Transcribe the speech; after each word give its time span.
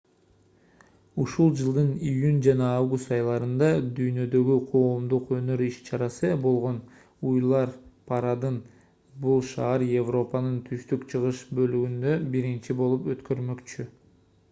ушул 1.23 1.51
жылдын 1.57 1.89
июнь 2.11 2.37
жана 2.45 2.67
август 2.77 3.11
айларында 3.17 3.67
дүйнөдөгү 3.99 4.55
коомдук 4.71 5.29
өнөр 5.39 5.61
иш-чарасы 5.65 6.31
болгон 6.45 6.79
уйлар 7.33 7.75
парадын 8.13 8.57
бул 9.27 9.43
шаар 9.51 9.83
европанын 10.01 10.55
түштүк-чыгыш 10.71 11.45
бөлүгүндө 11.61 12.17
биринчи 12.37 12.77
болуп 12.81 13.11
өткөрмөкчү 13.17 13.87